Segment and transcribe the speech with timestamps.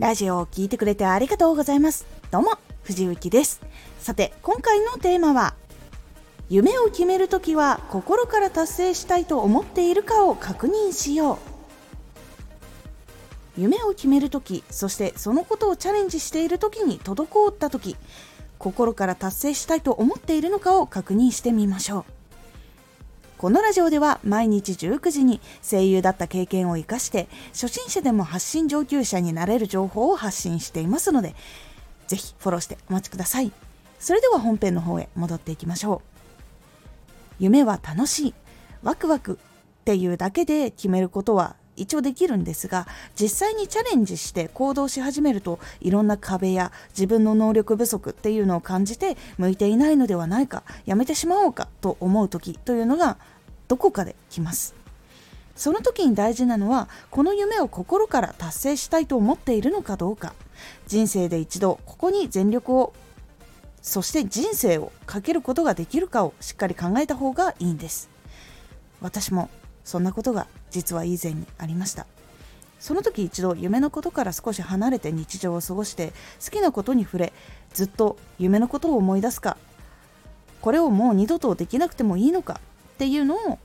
[0.00, 2.06] ラジオを聴いてくれてありがとうございます。
[2.30, 2.52] どうも、
[2.84, 3.60] 藤幸です。
[3.98, 5.52] さて、今回のテーマは、
[6.48, 11.38] 夢を決めるときは心から達成したいと思っているかを確認しよう。
[13.60, 17.94] 夢を決めるとき、そしてそのことをチャレンジしているときに滞ったとき、
[18.56, 22.19] 心から達成したいと思っているのかを確認してみましょう。
[23.40, 31.34] このラジオでは毎日19時に声優だった経験を生かして初心者でも発信上級者になれる情報を発信していますので
[32.06, 33.50] ぜひフォローしてお待ちください。
[33.98, 36.22] それでは本編の方へ戻っていきましょう。
[37.38, 38.34] 夢は楽しい。
[38.82, 39.38] ワクワク
[39.80, 42.86] っていうだけで決めることは一応できるんですが
[43.18, 53.16] 実際にチャレンジして行動し始めるといろんな壁や自分の能力不足っていうのを感じて向いていないのではないかやめてしまおうかと思う時というのが
[53.68, 54.74] どこかで来ます。
[55.56, 60.34] その時に大事なのはこの夢を心から達成したいと思っているのかどうか。
[60.86, 62.94] 人生で一度ここに全力を
[63.82, 68.10] そして人生をかけることができるかをしっかり考えた方がいいんです。
[69.00, 69.48] 私も
[69.90, 72.06] そんなことが実は以前にありました。
[72.78, 77.32] その時一度夢のことから少し離れて日常を過ごして好きなことに触れ
[77.74, 79.58] ずっと夢のことを思い出すか
[80.62, 82.58] これをもう二度とできなくてもいいのか
[82.94, 83.58] っていうのを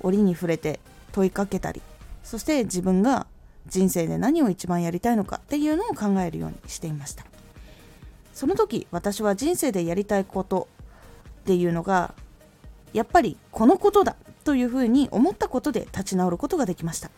[0.00, 0.80] 折に触れて
[1.12, 1.82] 問いかけたり
[2.22, 3.26] そして自分が
[3.66, 7.26] 人生で何を一番やりたいのかっていうのを考えるようにしていました。
[8.32, 10.68] その時私は人生でやりたいこと
[11.40, 12.14] っていうのが
[12.92, 17.10] やっぱりこのことだというふうに思ったことで立ち直ることができました。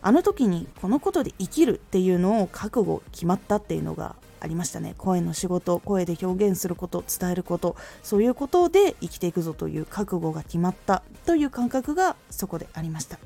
[0.00, 4.94] あの時にこのことで生きるっていうのを覚悟決まったっていうのがありましたね。
[4.96, 13.18] 声の仕事声で表現すること伝えることそういうことで生きていくぞという覚悟が決まったという感覚がそこでありました。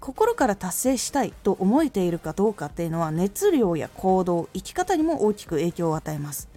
[0.00, 6.48] 心から達成したいと思えているかどうかっていうのは熱量や行動生き方にも大きく影響を与えます。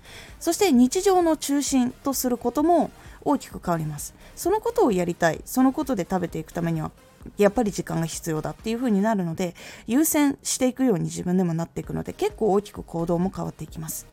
[0.41, 2.91] そして日常の中心とすることも
[3.25, 4.13] 大きく変わります。
[4.35, 5.41] そのことをやりたい。
[5.43, 6.91] そのことで食べていくためには
[7.37, 9.55] やっぱり時間が必要だっていう風になるので
[9.87, 14.07] 優先していくように自分でもなっていくので結構大きく行動も変わっていきます。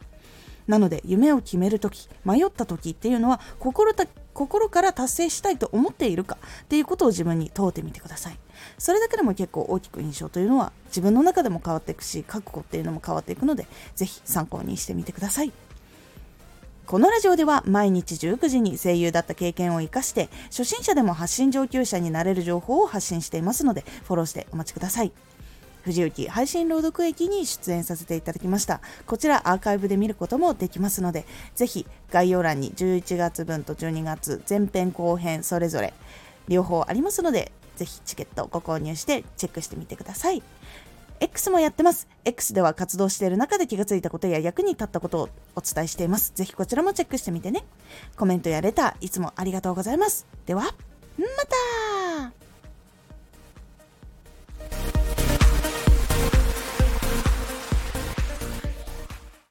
[0.66, 8.38] なので夢を決める時迷った時っていうのは心た心から達成したいと思っているかっていうことを自分に問うてみてください。
[8.78, 15.52] それだけでも結構大きく印象というのは自分の中でも変わっていくし覚悟っていうのも変わっていくので是非参考にしてみてください。
[16.86, 25.12] このラジオでは毎日19時に声優だった経験を生かして初心者でも発信上級者になれる情報を発信していますのでフォローしてお待ちください。
[25.82, 28.80] 藤雪配信朗読劇に出演させていただきました。
[29.06, 35.94] こちらアーカイブで見ることもできますのでぜひ概要欄に11月分と12月前編後編それぞれ
[36.48, 40.42] 両方ありますのでぜひチケットご購入してチェックしてみてください。
[41.22, 42.08] X もやってます。
[42.24, 46.32] X では活動している中で気がついたことや役に立ったことをお伝えしています。
[46.34, 47.64] ぜひこちらもチェックしてみてね。
[48.16, 50.26] コメントやレター、いつもありがとうございます。
[50.46, 50.74] では、また